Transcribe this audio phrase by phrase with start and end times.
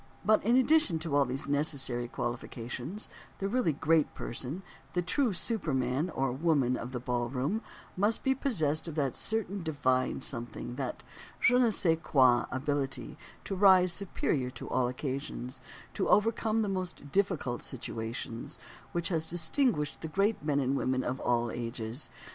[0.25, 3.07] But in addition to all these necessary qualifications
[3.37, 8.95] the really great person—the true super man or woman of the ballroom—must be possessed of
[8.95, 11.03] that certain divine something, that
[11.39, 15.61] je ne sais quoi ability to rise superior to all occasions,
[15.93, 18.57] to overcome the most difficult situations,
[18.93, 22.09] which has distinguished the great men and women of all ages.